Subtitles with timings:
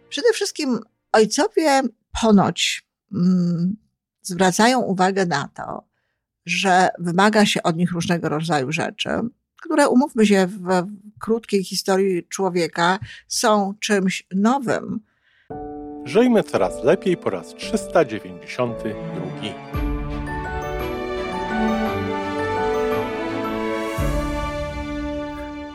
[0.08, 0.80] Przede wszystkim
[1.12, 1.83] ojcowie
[2.20, 3.77] ponoć mm,
[4.22, 5.83] zwracają uwagę na to,
[6.47, 9.20] że wymaga się od nich różnego rodzaju rzeczy,
[9.62, 10.87] które, umówmy się, w
[11.20, 15.01] krótkiej historii człowieka są czymś nowym.
[16.05, 19.77] Żyjmy coraz lepiej po raz 392.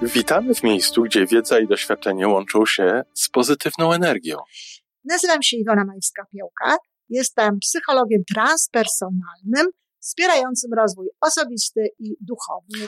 [0.01, 4.37] Witamy w miejscu, gdzie wiedza i doświadczenie łączą się z pozytywną energią.
[5.05, 6.75] Nazywam się Iwona Majewska-Piołka.
[7.09, 9.67] Jestem psychologiem transpersonalnym,
[9.99, 12.87] wspierającym rozwój osobisty i duchowy.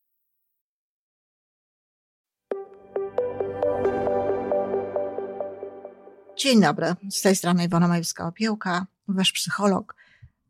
[6.41, 9.95] Dzień dobry, z tej strony Iwona Majewska-Opiełka, wasz psycholog.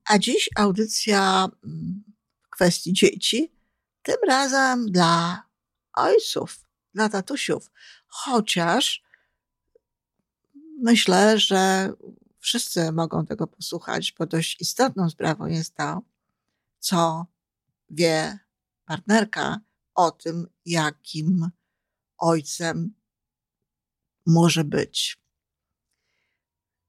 [0.06, 2.03] A dziś audycja mm,
[2.42, 3.52] w kwestii dzieci,
[4.03, 5.44] tym razem dla
[5.94, 7.72] ojców, dla tatusiów.
[8.07, 9.03] Chociaż
[10.81, 11.94] myślę, że
[12.40, 16.01] wszyscy mogą tego posłuchać, bo dość istotną sprawą jest to,
[16.80, 17.25] co
[17.90, 18.40] wie
[18.85, 19.59] partnerka
[19.96, 21.50] o tym, jakim
[22.18, 22.94] ojcem
[24.25, 25.20] może być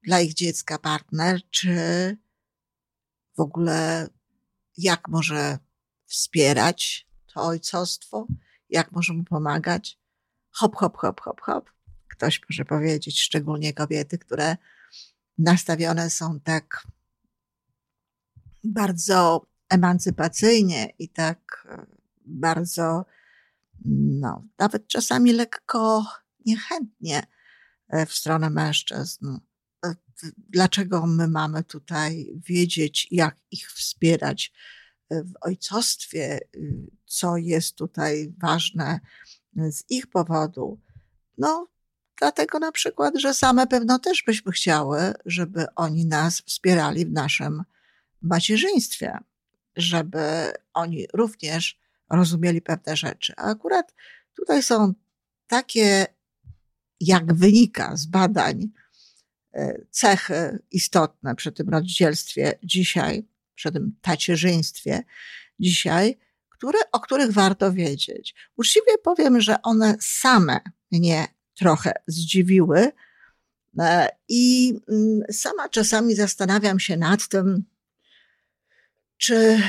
[0.02, 1.76] dla ich dziecka partner, czy
[3.36, 4.08] w ogóle
[4.78, 5.58] jak może
[6.06, 8.26] wspierać to ojcostwo,
[8.68, 9.98] jak może mu pomagać.
[10.50, 11.70] Hop, hop, hop, hop, hop.
[12.08, 14.56] Ktoś może powiedzieć, szczególnie kobiety, które
[15.38, 16.86] nastawione są tak
[18.64, 21.86] bardzo emancypacyjnie i tak e,
[22.26, 23.04] bardzo,
[23.84, 26.04] no, nawet czasami lekko
[26.46, 27.26] niechętnie
[27.88, 29.38] e, w stronę mężczyzn
[30.36, 34.52] dlaczego my mamy tutaj wiedzieć, jak ich wspierać
[35.10, 36.38] w ojcostwie,
[37.06, 39.00] co jest tutaj ważne
[39.56, 40.80] z ich powodu.
[41.38, 41.68] No,
[42.18, 47.62] dlatego na przykład, że same pewno też byśmy chciały, żeby oni nas wspierali w naszym
[48.22, 49.18] macierzyństwie,
[49.76, 51.80] żeby oni również
[52.10, 53.32] rozumieli pewne rzeczy.
[53.36, 53.94] A akurat
[54.36, 54.94] tutaj są
[55.46, 56.06] takie,
[57.00, 58.68] jak wynika z badań,
[59.90, 65.02] cechy istotne przy tym rodzicielstwie dzisiaj, przy tym tacierzyństwie
[65.60, 66.18] dzisiaj,
[66.48, 68.34] które, o których warto wiedzieć.
[68.56, 70.60] Uczciwie powiem, że one same
[70.92, 72.92] mnie trochę zdziwiły
[73.78, 77.64] e, i mm, sama czasami zastanawiam się nad tym,
[79.16, 79.62] czy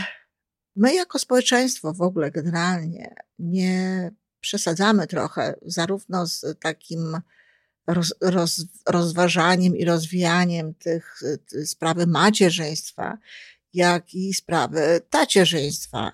[0.76, 7.22] my jako społeczeństwo w ogóle generalnie nie przesadzamy trochę zarówno z takim
[7.88, 13.18] roz, roz, rozważaniem i rozwijaniem tych, tych sprawy macierzyństwa,
[13.74, 16.12] jak i sprawy tacierzyństwa.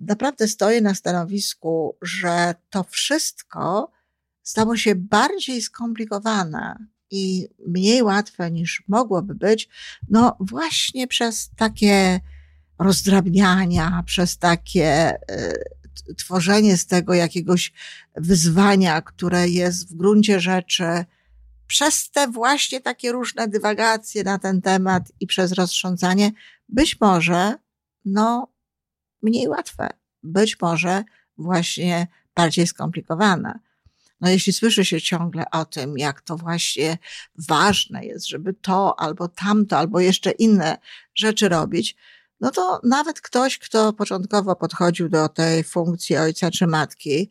[0.00, 3.92] Naprawdę stoję na stanowisku, że to wszystko
[4.42, 6.76] stało się bardziej skomplikowane
[7.10, 9.68] i mniej łatwe niż mogłoby być,
[10.08, 12.20] no właśnie przez takie
[12.78, 15.64] rozdrabniania, przez takie y,
[16.16, 17.72] tworzenie z tego jakiegoś
[18.16, 21.04] wyzwania, które jest w gruncie rzeczy
[21.66, 26.32] przez te właśnie takie różne dywagacje na ten temat i przez roztrząsanie,
[26.68, 27.54] być może,
[28.04, 28.52] no,
[29.22, 29.88] mniej łatwe,
[30.22, 31.04] być może
[31.38, 33.58] właśnie bardziej skomplikowane.
[34.20, 36.98] No, jeśli słyszy się ciągle o tym, jak to właśnie
[37.48, 40.78] ważne jest, żeby to albo tamto, albo jeszcze inne
[41.14, 41.96] rzeczy robić,
[42.40, 47.30] no to nawet ktoś, kto początkowo podchodził do tej funkcji ojca czy matki,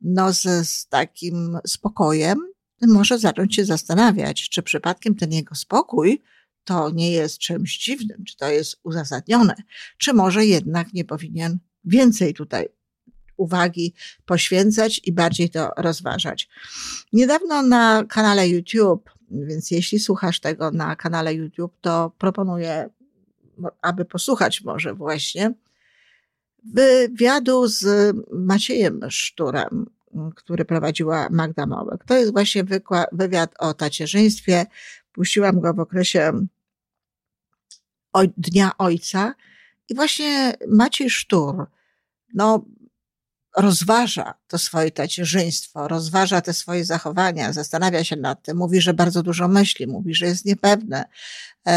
[0.00, 2.38] no z, z takim spokojem,
[2.82, 6.22] może zacząć się zastanawiać, czy przypadkiem ten jego spokój
[6.64, 9.54] to nie jest czymś dziwnym, czy to jest uzasadnione,
[9.98, 12.68] czy może jednak nie powinien więcej tutaj
[13.36, 13.94] uwagi
[14.24, 16.48] poświęcać i bardziej to rozważać.
[17.12, 22.90] Niedawno na kanale YouTube, więc jeśli słuchasz tego na kanale YouTube, to proponuję,
[23.82, 25.54] aby posłuchać może właśnie
[26.74, 29.86] wywiadu z Maciejem Szturem,
[30.34, 32.04] który prowadziła Magda Małek.
[32.04, 32.64] To jest właśnie
[33.12, 34.66] wywiad o tacierzyństwie.
[35.12, 36.46] Puściłam go w okresie
[38.36, 39.34] Dnia Ojca
[39.88, 41.66] i właśnie Maciej Sztur,
[42.34, 42.64] no,
[43.56, 49.22] rozważa to swoje tacierzyństwo, rozważa te swoje zachowania, zastanawia się nad tym, mówi, że bardzo
[49.22, 51.04] dużo myśli, mówi, że jest niepewne,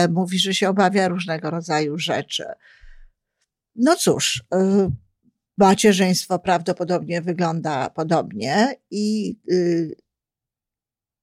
[0.10, 2.44] mówi, że się obawia różnego rodzaju rzeczy.
[3.76, 4.92] No cóż, e,
[5.60, 9.96] macierzyństwo prawdopodobnie wygląda podobnie i y,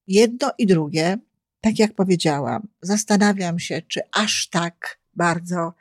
[0.06, 1.18] jedno i drugie,
[1.60, 5.74] tak jak powiedziałam, zastanawiam się, czy aż tak bardzo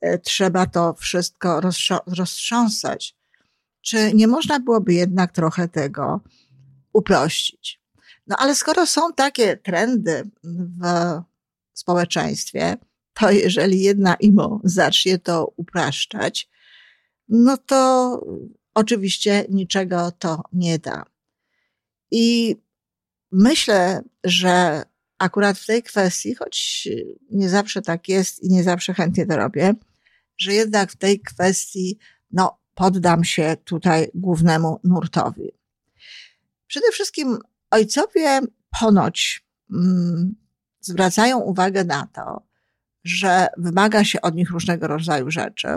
[0.00, 1.60] e, trzeba to wszystko
[2.06, 3.16] roztrząsać
[3.82, 6.20] czy nie można byłoby jednak trochę tego
[6.92, 7.82] uprościć?
[8.26, 10.88] No ale skoro są takie trendy w
[11.72, 12.76] społeczeństwie,
[13.14, 16.48] to jeżeli jedna IMO zacznie to upraszczać,
[17.28, 18.20] no to
[18.74, 21.04] oczywiście niczego to nie da.
[22.10, 22.56] I
[23.32, 24.82] myślę, że
[25.18, 26.88] akurat w tej kwestii, choć
[27.30, 29.74] nie zawsze tak jest i nie zawsze chętnie to robię,
[30.38, 31.98] że jednak w tej kwestii,
[32.30, 35.52] no, poddam się tutaj głównemu nurtowi.
[36.66, 37.38] Przede wszystkim
[37.70, 38.40] ojcowie
[38.80, 40.34] ponoć mm,
[40.80, 42.42] zwracają uwagę na to,
[43.04, 45.68] że wymaga się od nich różnego rodzaju rzeczy,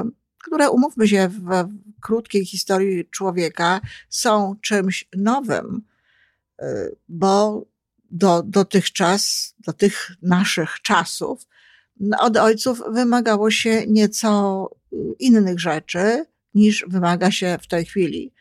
[0.43, 1.67] które, umówmy się, w
[2.01, 5.81] krótkiej historii człowieka są czymś nowym,
[6.61, 6.65] y,
[7.07, 7.65] bo
[8.11, 11.47] do, dotychczas, do tych naszych czasów,
[12.19, 14.69] od ojców wymagało się nieco
[15.19, 16.25] innych rzeczy,
[16.55, 18.33] niż wymaga się w tej chwili.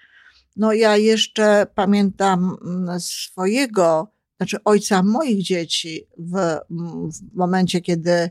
[0.56, 6.58] No ja jeszcze pamiętam mm, swojego, znaczy ojca moich dzieci w,
[7.11, 8.31] w momencie, kiedy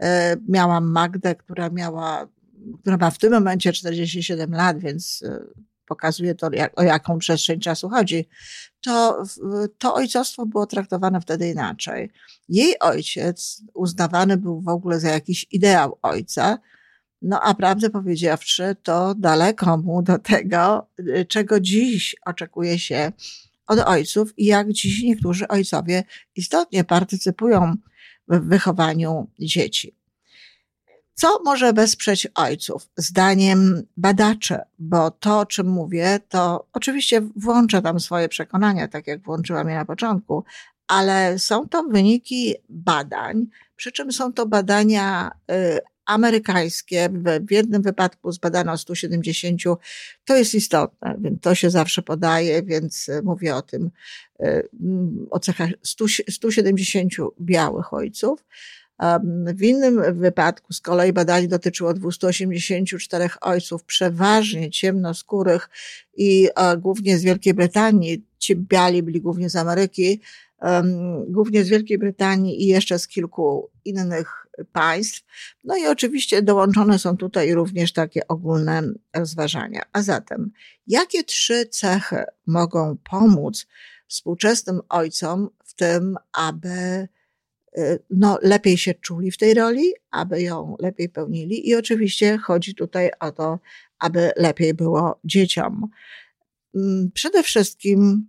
[0.00, 2.28] e, miałam Magdę, która miała,
[2.80, 5.44] która ma w tym momencie 47 lat, więc e,
[5.86, 8.28] pokazuje to, jak, o jaką przestrzeń czasu chodzi,
[8.80, 9.22] to,
[9.78, 12.10] to ojcostwo było traktowane wtedy inaczej.
[12.48, 16.58] Jej ojciec uznawany był w ogóle za jakiś ideał ojca,
[17.22, 23.12] no a prawdę powiedziawszy, to daleko mu do tego, y, czego dziś oczekuje się
[23.66, 26.04] od ojców i jak dziś niektórzy ojcowie
[26.36, 27.74] istotnie partycypują
[28.28, 29.98] w wychowaniu dzieci.
[31.14, 32.88] Co może wesprzeć ojców?
[32.96, 39.22] Zdaniem badaczy, bo to, o czym mówię, to oczywiście włączę tam swoje przekonania, tak jak
[39.22, 40.44] włączyłam je na początku,
[40.86, 47.08] ale są to wyniki badań, przy czym są to badania y, amerykańskie.
[47.48, 49.62] W jednym wypadku zbadano 170.
[50.24, 53.90] To jest istotne, więc to się zawsze podaje, więc e, mówię o tym,
[54.40, 54.62] e,
[55.30, 55.70] o cechach
[56.28, 58.44] 170 białych ojców.
[59.54, 65.70] W innym wypadku z kolei badanie dotyczyło 284 ojców, przeważnie ciemnoskórych
[66.16, 68.24] i e, głównie z Wielkiej Brytanii.
[68.38, 70.20] Ci biali byli głównie z Ameryki,
[71.28, 75.24] głównie z Wielkiej Brytanii i jeszcze z kilku innych państw.
[75.64, 78.82] No i oczywiście dołączone są tutaj również takie ogólne
[79.14, 79.82] rozważania.
[79.92, 80.50] A zatem,
[80.86, 83.66] jakie trzy cechy mogą pomóc
[84.08, 87.08] współczesnym ojcom w tym, aby
[87.78, 92.74] y, no, lepiej się czuli w tej roli, aby ją lepiej pełnili i oczywiście chodzi
[92.74, 93.58] tutaj o to,
[93.98, 95.88] aby lepiej było dzieciom.
[96.74, 98.28] Mm, przede wszystkim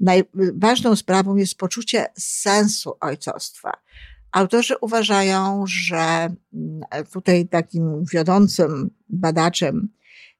[0.00, 3.72] najważną sprawą jest poczucie sensu ojcostwa.
[4.32, 6.34] Autorzy uważają, że mm,
[7.12, 9.88] tutaj takim wiodącym badaczem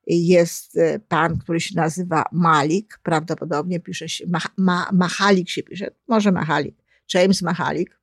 [0.07, 5.91] jest y, pan, który się nazywa Malik, prawdopodobnie pisze się, ma, ma, Mahalik się pisze,
[6.09, 6.77] może Mahalik,
[7.15, 8.01] James Mahalik,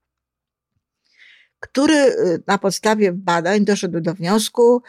[1.59, 4.81] który y, na podstawie badań doszedł do wniosku,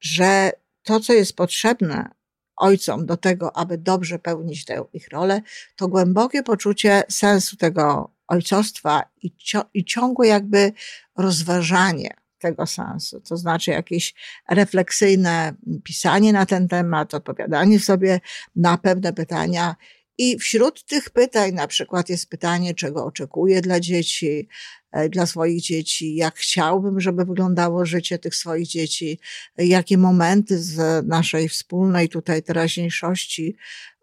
[0.00, 0.52] że
[0.82, 2.10] to, co jest potrzebne
[2.56, 5.42] ojcom do tego, aby dobrze pełnić tę ich rolę,
[5.76, 9.34] to głębokie poczucie sensu tego ojcostwa i,
[9.74, 10.72] i ciągłe jakby
[11.16, 14.14] rozważanie tego sensu, to znaczy jakieś
[14.50, 18.20] refleksyjne pisanie na ten temat, odpowiadanie sobie
[18.56, 19.76] na pewne pytania.
[20.18, 24.48] I wśród tych pytań na przykład jest pytanie, czego oczekuję dla dzieci,
[24.92, 29.18] e, dla swoich dzieci, jak chciałbym, żeby wyglądało życie tych swoich dzieci,
[29.58, 33.56] jakie momenty z naszej wspólnej tutaj teraźniejszości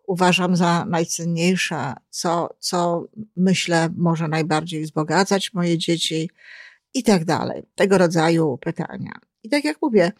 [0.08, 6.30] uważam za najcenniejsze, co, co myślę może najbardziej wzbogacać moje dzieci
[6.94, 7.64] i tak dalej.
[7.76, 9.20] Tego rodzaju pytania.
[9.44, 10.12] I tak jak mówię,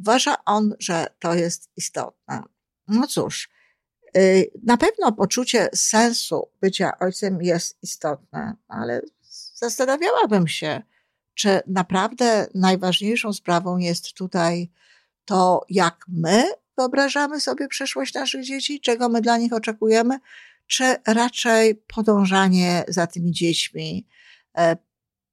[0.00, 2.42] uważa on, że to jest istotne.
[2.88, 3.48] No cóż,
[4.62, 9.02] na pewno poczucie sensu bycia ojcem jest istotne, ale
[9.54, 10.82] zastanawiałabym się,
[11.34, 14.70] czy naprawdę najważniejszą sprawą jest tutaj
[15.24, 16.44] to, jak my
[16.78, 20.18] wyobrażamy sobie przyszłość naszych dzieci, czego my dla nich oczekujemy,
[20.66, 24.06] czy raczej podążanie za tymi dziećmi,
[24.58, 24.76] e,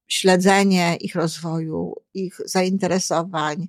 [0.08, 3.68] śledzenie ich rozwoju, ich zainteresowań,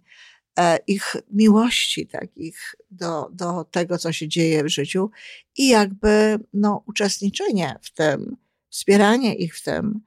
[0.87, 5.11] ich miłości takich do, do tego, co się dzieje w życiu
[5.57, 8.37] i jakby no, uczestniczenie w tym,
[8.71, 10.01] wspieranie ich w tym.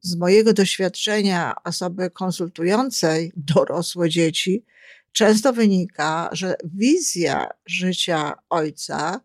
[0.00, 4.64] Z mojego doświadczenia osoby konsultującej dorosłe dzieci,
[5.12, 9.20] często wynika, że wizja życia ojca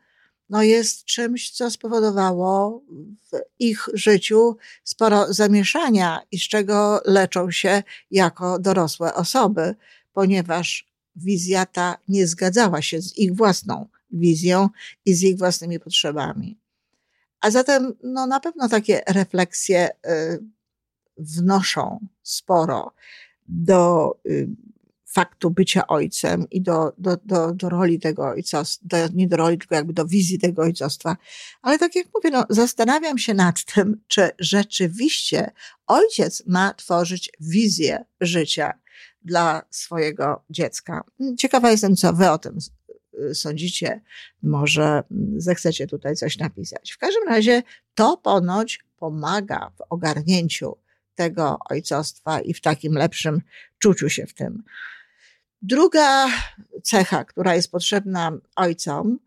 [0.49, 2.83] no jest czymś, co spowodowało
[3.31, 9.75] w ich życiu sporo zamieszania i z czego leczą się jako dorosłe osoby,
[10.13, 14.69] ponieważ wizja ta nie zgadzała się z ich własną wizją
[15.05, 16.59] i z ich własnymi potrzebami.
[17.41, 20.43] A zatem, no, na pewno takie refleksje y,
[21.17, 22.93] wnoszą sporo
[23.47, 24.47] do y,
[25.13, 29.57] faktu bycia ojcem i do, do, do, do roli tego ojcostwa, do, nie do roli,
[29.57, 31.17] tylko jakby do wizji tego ojcostwa.
[31.61, 35.51] Ale tak jak mówię, no, zastanawiam się nad tym, czy rzeczywiście
[35.87, 38.73] ojciec ma tworzyć wizję życia
[39.25, 41.03] dla swojego dziecka.
[41.37, 42.57] Ciekawa jestem, co wy o tym
[43.33, 44.01] sądzicie.
[44.43, 45.03] Może
[45.37, 46.91] zechcecie tutaj coś napisać.
[46.91, 47.63] W każdym razie
[47.95, 50.77] to ponoć pomaga w ogarnięciu
[51.15, 53.41] tego ojcostwa i w takim lepszym
[53.79, 54.63] czuciu się w tym.
[55.61, 56.27] Druga
[56.83, 59.19] cecha, która jest potrzebna ojcom,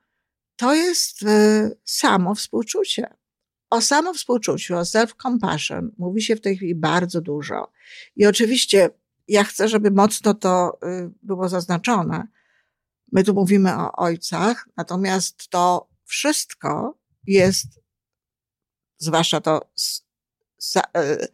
[0.57, 3.15] to jest y, samo współczucie.
[3.71, 7.73] O samowspółczuciu, o self-compassion mówi się w tej chwili bardzo dużo.
[8.17, 8.91] I oczywiście
[9.29, 12.27] ja chcę, żeby mocno to y, było zaznaczone.
[13.13, 17.67] My tu mówimy o ojcach, natomiast to wszystko jest,
[18.99, 19.71] zwłaszcza to
[20.77, 21.29] y,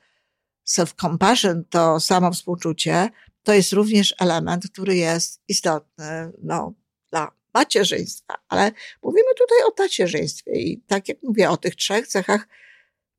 [0.69, 3.11] self-compassion, to samowspółczucie,
[3.43, 6.75] to jest również element, który jest istotny no,
[7.11, 8.35] dla macierzyństwa.
[8.49, 8.73] Ale
[9.03, 12.49] mówimy tutaj o tacierzyństwie i tak jak mówię o tych trzech cechach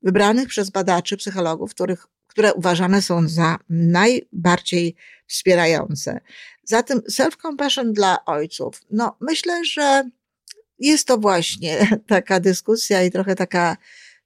[0.02, 6.20] wybranych przez badaczy, psychologów, których, które uważane są za najbardziej wspierające.
[6.64, 8.80] Zatem self-compassion dla ojców.
[8.90, 10.10] No, myślę, że
[10.78, 13.76] jest to właśnie taka dyskusja i trochę taka,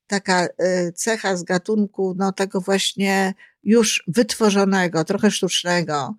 [0.06, 6.14] taka y, cecha z gatunku, no, tego właśnie już wytworzonego, trochę sztucznego,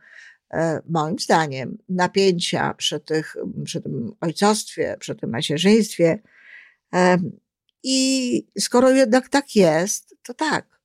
[0.53, 6.19] e, moim zdaniem, napięcia przy, tych, przy tym ojcostwie, przy tym macierzyństwie.
[6.93, 7.17] E,
[7.83, 10.78] I skoro jednak tak jest, to tak.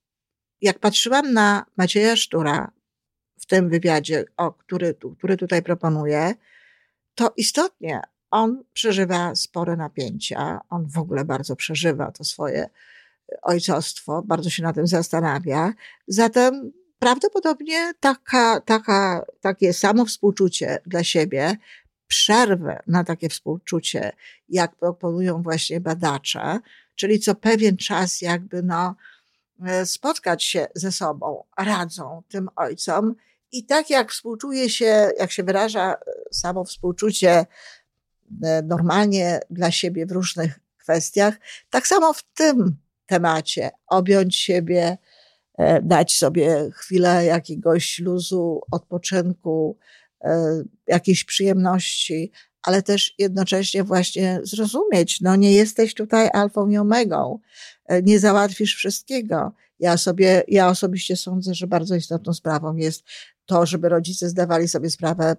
[0.64, 2.71] Jak patrzyłam na Macieja Sztura
[3.40, 6.35] w tym wywiadzie, o który, który tutaj proponuję,
[7.14, 10.61] to istotnie on przeżywa spore napięcia.
[10.71, 12.71] On w ogóle bardzo przeżywa to swoje
[13.42, 15.73] ojcostwo, bardzo się na tym zastanawia.
[16.09, 21.56] Zatem prawdopodobnie taka, taka, takie samo współczucie dla siebie,
[22.06, 24.12] przerwę na takie współczucie,
[24.49, 26.59] jak proponują właśnie badacze,
[26.94, 28.94] czyli co pewien czas jakby no, e,
[29.84, 33.14] spotkać się ze sobą, radzą tym ojcom.
[33.52, 35.96] I tak jak współczuje się, jak się wyraża e,
[36.32, 37.46] samo współczucie
[38.42, 41.34] e, normalnie dla siebie w różnych kwestiach,
[41.70, 44.99] tak samo w tym temacie, objąć siebie,
[45.58, 49.78] e, dać sobie chwilę jakiegoś luzu, odpoczynku,
[50.25, 52.32] e, jakiejś przyjemności,
[52.64, 57.38] ale też jednocześnie właśnie zrozumieć, no nie jesteś tutaj alfą i omegą,
[57.87, 59.52] e, nie załatwisz wszystkiego.
[59.80, 63.02] Ja sobie, ja osobiście sądzę, że bardzo istotną sprawą jest
[63.47, 65.37] to, żeby rodzice zdawali sobie sprawę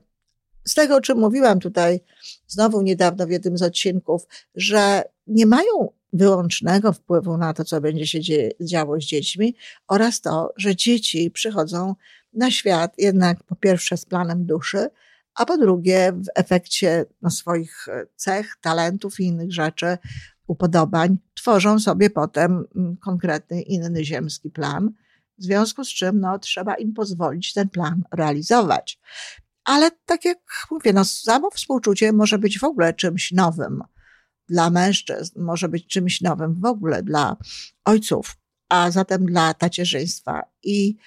[0.66, 2.00] z tego, o czym mówiłam tutaj
[2.48, 8.08] znowu niedawno w jednym z odcinków, że nie mają wyłącznego wpływu na to, co będzie
[8.08, 9.56] się dzieje, działo z dziećmi
[9.88, 11.96] oraz to, że dzieci przychodzą
[12.34, 14.88] na świat jednak po pierwsze z planem duszy,
[15.36, 19.98] a po drugie w efekcie no, swoich e, cech, talentów i innych rzeczy,
[20.48, 24.92] upodobań, tworzą sobie potem mm, konkretny inny ziemski plan,
[25.38, 29.00] w związku z czym no, trzeba im pozwolić ten plan realizować.
[29.64, 30.38] Ale tak jak
[30.72, 33.84] mówię, no, samo współczucie może być w ogóle czymś nowym
[34.50, 37.38] dla mężczyzn, może być czymś nowym w ogóle dla
[37.86, 38.38] ojców,
[38.70, 40.42] a zatem dla tacierzyństwa.
[40.64, 40.98] I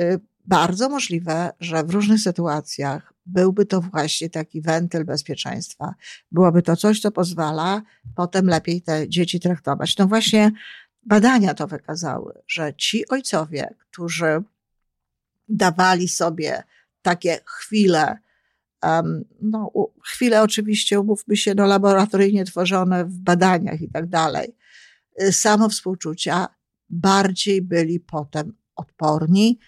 [0.00, 5.94] y, bardzo możliwe, że w różnych sytuacjach byłby to właśnie taki wentyl bezpieczeństwa.
[6.32, 7.82] Byłoby to coś, co pozwala
[8.14, 9.96] potem lepiej te dzieci traktować.
[9.96, 10.52] No właśnie
[11.02, 14.42] badania to wykazały, że ci ojcowie, którzy
[15.48, 16.62] dawali sobie
[17.02, 18.18] takie chwile,
[18.82, 19.72] um, no,
[20.04, 24.56] chwile oczywiście, umówmy się, no, laboratoryjnie tworzone w badaniach i tak dalej,
[25.22, 26.48] y, samowspółczucia,
[26.90, 29.58] bardziej byli potem odporni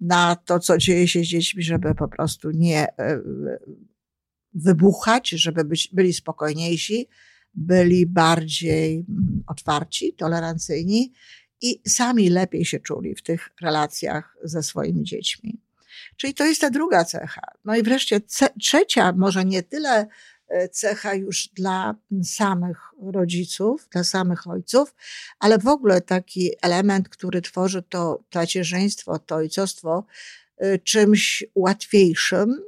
[0.00, 3.20] na to, co dzieje się z dziećmi, żeby po prostu nie e,
[4.54, 7.08] wybuchać, żeby być, byli spokojniejsi,
[7.54, 11.12] byli bardziej mm, otwarci, tolerancyjni
[11.60, 15.60] i sami lepiej się czuli w tych relacjach ze swoimi dziećmi.
[16.16, 17.42] Czyli to jest ta druga cecha.
[17.64, 18.20] No i wreszcie
[18.60, 20.06] trzecia, może nie tyle
[20.72, 24.94] cecha już dla samych rodziców, dla samych ojców,
[25.38, 30.04] ale w ogóle taki element, który tworzy to tacierzyństwo, to ojcostwo
[30.56, 32.62] e, czymś łatwiejszym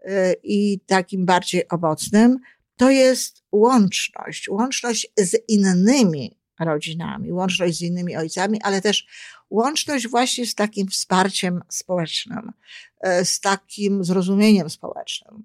[0.00, 2.38] e, i takim bardziej owocnym,
[2.76, 4.48] to jest łączność.
[4.48, 9.06] Łączność z innymi rodzinami, łączność z innymi ojcami, ale też
[9.50, 12.52] łączność właśnie z takim wsparciem społecznym,
[13.00, 15.44] e, z takim zrozumieniem społecznym.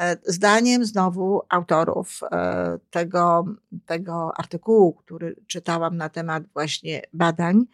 [0.00, 3.44] E, zdaniem znowu autorów e, tego,
[3.86, 7.64] tego artykułu, który czytałam na temat właśnie badań,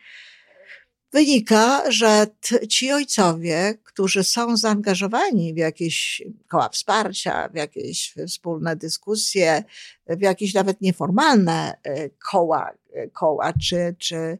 [1.12, 2.26] wynika, że
[2.69, 9.64] ci ojcowie, którzy są zaangażowani w jakieś koła wsparcia, w jakieś wspólne dyskusje,
[10.07, 11.75] w jakieś nawet nieformalne
[12.19, 12.71] koła,
[13.12, 14.38] koła czy, czy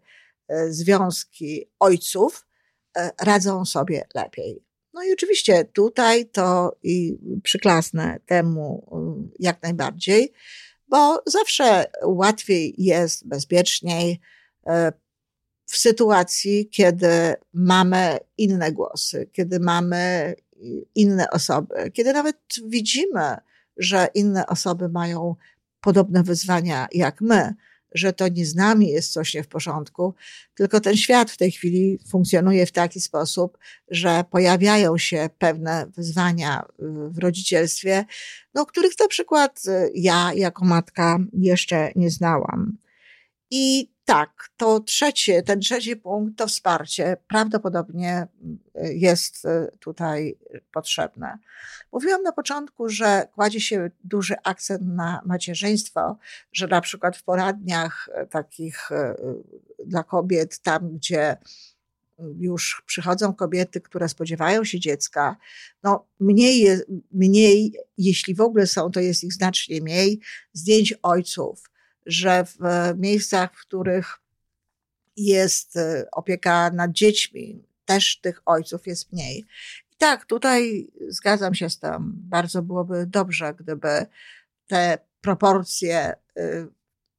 [0.53, 2.47] E, związki ojców
[2.97, 4.63] e, radzą sobie lepiej.
[4.95, 10.33] No i oczywiście tutaj to i przyklasnę temu e, jak najbardziej,
[10.89, 14.21] bo zawsze łatwiej jest, bezpieczniej
[15.67, 20.35] w sytuacji, kiedy mamy inne głosy, kiedy mamy
[20.95, 23.37] inne osoby, kiedy nawet widzimy,
[23.77, 25.37] że inne osoby mają
[25.81, 27.55] podobne wyzwania jak my,
[27.95, 30.15] że to nie z nami jest coś nie w porządku,
[30.55, 33.59] tylko ten świat w tej chwili funkcjonuje w taki sposób,
[33.89, 36.63] że pojawiają się pewne wyzwania
[37.09, 38.05] w rodzicielstwie,
[38.55, 42.82] no, których na przykład y, ja jako matka jeszcze nie znałam.
[43.55, 48.27] I tak, to trzecie, ten trzeci punkt, to wsparcie prawdopodobnie
[48.77, 50.39] y, jest y, tutaj
[50.73, 51.39] potrzebne.
[51.93, 56.19] Mówiłam na początku, że kładzie się duży akcent na macierzyństwo,
[56.53, 58.91] że na przykład w poradniach y, takich
[59.87, 61.37] dla kobiet, tam gdzie
[62.39, 65.37] już przychodzą kobiety, które spodziewają się dziecka,
[65.83, 66.69] no mniej,
[67.13, 70.21] mniej, jeśli w ogóle są, to jest ich znacznie mniej,
[70.53, 71.72] zdjęć ojców
[72.07, 72.59] że w
[72.99, 74.19] miejscach, w których
[75.17, 79.39] jest e, opieka nad dziećmi, też tych ojców jest mniej.
[79.93, 82.13] I tak, tutaj zgadzam się z tym.
[82.15, 84.07] Bardzo byłoby dobrze, gdyby
[84.67, 86.15] te proporcje e,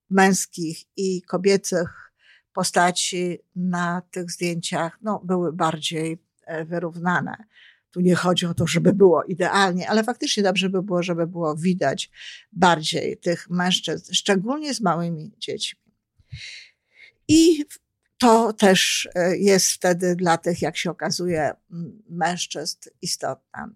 [0.09, 2.11] męskich i kobiecych
[2.53, 7.37] postaci na tych zdjęciach no, były bardziej e, wyrównane.
[7.93, 11.55] Tu nie chodzi o to, żeby było idealnie, ale faktycznie dobrze by było, żeby było
[11.55, 12.11] widać
[12.51, 15.79] bardziej tych mężczyzn, szczególnie z małymi dziećmi.
[17.27, 17.65] I
[18.17, 21.51] to też e, jest wtedy dla tych, jak się okazuje,
[22.09, 23.67] mężczyzn istotne.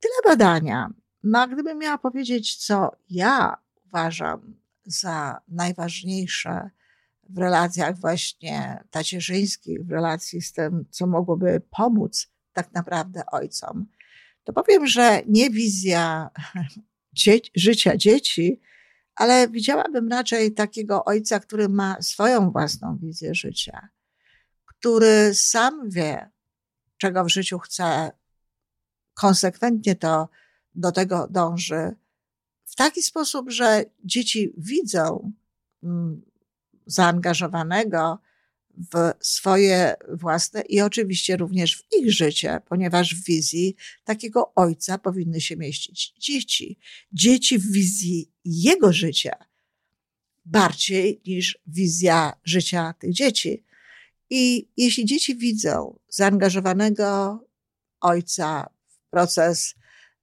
[0.00, 0.90] Tyle badania.
[1.22, 3.56] No, gdybym miała powiedzieć, co ja
[3.86, 6.70] uważam za najważniejsze
[7.28, 13.86] w relacjach właśnie tacierzyńskich, w relacji z tym, co mogłoby pomóc tak naprawdę ojcom,
[14.44, 16.30] to powiem, że nie wizja
[17.56, 18.60] życia dzieci,
[19.14, 23.88] ale widziałabym raczej takiego ojca, który ma swoją własną wizję życia,
[24.66, 26.30] który sam wie,
[26.98, 28.12] czego w życiu chce,
[29.14, 30.28] konsekwentnie to
[30.74, 31.94] do tego dąży,
[32.64, 35.32] w taki sposób, że dzieci widzą
[35.82, 36.22] mm,
[36.86, 38.18] zaangażowanego,
[38.78, 45.40] w swoje własne i oczywiście również w ich życie, ponieważ w wizji takiego ojca powinny
[45.40, 46.78] się mieścić dzieci.
[47.12, 49.36] Dzieci w wizji jego życia
[50.44, 53.64] bardziej niż wizja życia tych dzieci.
[54.30, 57.38] I jeśli dzieci widzą zaangażowanego
[58.00, 59.74] ojca w proces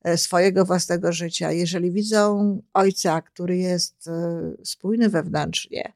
[0.03, 5.93] e, swojego własnego życia, jeżeli widzą ojca, który jest e, spójny wewnętrznie,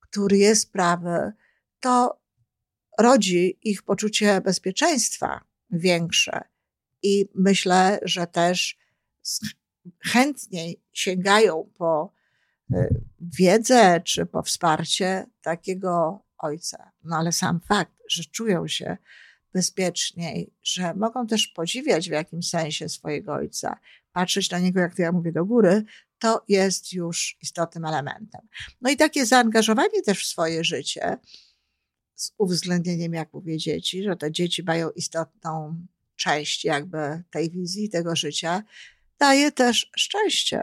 [0.00, 1.32] który jest prawy,
[1.80, 2.20] to
[2.98, 6.40] rodzi ich poczucie bezpieczeństwa większe.
[7.02, 8.78] I myślę, że też
[10.04, 12.12] chętniej sięgają po
[12.72, 16.92] y, wiedzę czy po wsparcie takiego ojca.
[17.04, 18.96] No ale sam fakt, że czują się
[19.52, 23.78] bezpieczniej, że mogą też podziwiać w jakimś sensie swojego ojca,
[24.12, 25.84] patrzeć na niego, jak to ja mówię, do góry,
[26.18, 28.40] to jest już istotnym elementem.
[28.80, 31.18] No i takie zaangażowanie też w swoje życie
[32.20, 35.76] z uwzględnieniem, jak mówię, dzieci, że te dzieci mają istotną
[36.16, 38.62] część jakby tej wizji, tego życia,
[39.18, 40.62] daje też szczęście.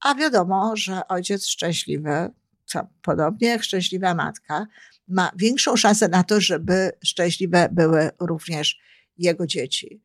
[0.00, 2.30] A wiadomo, że ojciec szczęśliwy,
[2.64, 4.66] co podobnie jak szczęśliwa matka,
[5.08, 8.78] ma większą szansę na to, żeby szczęśliwe były również
[9.16, 10.02] jego dzieci.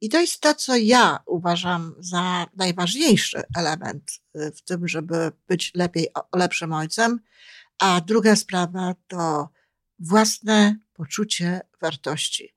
[0.00, 5.72] I to jest to, co ja uważam za najważniejszy element y, w tym, żeby być
[5.74, 7.20] lepiej, lepszym ojcem.
[7.78, 9.48] A druga sprawa to
[9.98, 12.54] własne poczucie wartości.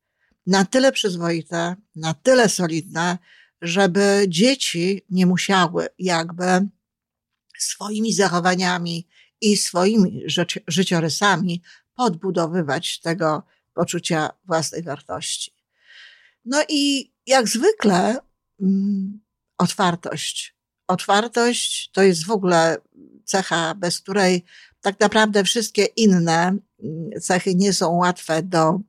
[0.47, 3.17] Na tyle przyzwoite, na tyle solidne,
[3.61, 6.67] żeby dzieci nie musiały jakby
[7.57, 9.07] swoimi zachowaniami
[9.41, 10.23] i swoimi
[10.67, 11.61] życiorysami
[11.95, 15.53] podbudowywać tego poczucia własnej wartości.
[16.45, 18.17] No i jak zwykle
[18.61, 19.19] mm,
[19.57, 20.55] otwartość.
[20.87, 22.77] Otwartość to jest w ogóle
[23.25, 24.45] cecha, bez której
[24.87, 28.79] tak naprawdę wszystkie inne mm, cechy nie są łatwe do,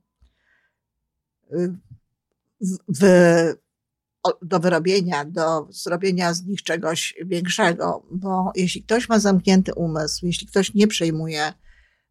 [1.53, 1.73] y,
[2.87, 3.03] w,
[4.41, 10.47] do wyrobienia, do zrobienia z nich czegoś większego, bo jeśli ktoś ma zamknięty umysł, jeśli
[10.47, 11.53] ktoś nie przejmuje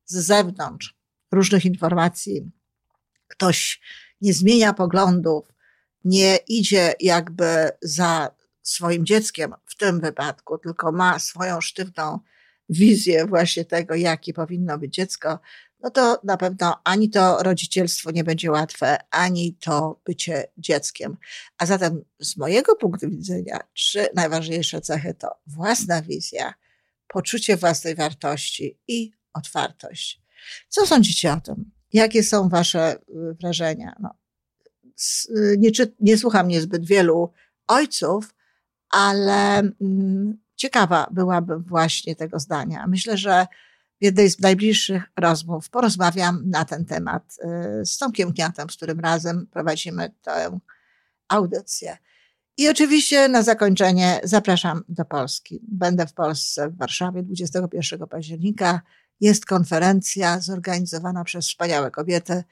[0.05, 0.97] z zewnątrz
[1.33, 2.51] różnych informacji,
[3.29, 3.81] ktoś
[4.21, 5.53] nie zmienia poglądów,
[6.05, 8.31] nie idzie jakby za
[8.63, 12.19] swoim dzieckiem w tym wypadku, tylko ma swoją sztywną
[12.69, 15.39] wizję właśnie tego, jakie powinno być dziecko,
[15.83, 21.17] no to na pewno ani to rodzicielstwo nie będzie łatwe, ani to bycie dzieckiem.
[21.59, 26.55] A zatem z mojego punktu widzenia trzy najważniejsze cechy to własna wizja,
[27.09, 30.23] poczucie własnej wartości i otwartość.
[30.69, 31.71] Co sądzicie o tym?
[31.93, 33.97] Jakie są wasze y, wrażenia?
[34.01, 34.15] No,
[35.59, 37.33] nie, czy, nie słucham niezbyt wielu
[37.67, 38.35] ojców,
[38.91, 42.87] ale mm, ciekawa byłabym właśnie tego zdania.
[42.87, 43.47] Myślę, że
[44.01, 47.37] w jednej z najbliższych rozmów porozmawiam na ten temat
[47.83, 50.59] y, z Tomkiem Kniatem, z którym razem prowadzimy tę
[51.29, 51.99] audycję.
[52.57, 55.61] I oczywiście na zakończenie zapraszam do Polski.
[55.69, 58.81] Będę w Polsce, w Warszawie 21 października.
[59.21, 62.45] Jest konferencja zorganizowana przez wspaniałe kobiety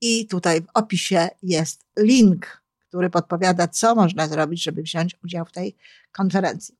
[0.00, 5.52] i tutaj w opisie jest link, który podpowiada, co można zrobić, żeby wziąć udział w
[5.52, 5.76] tej
[6.12, 6.79] konferencji.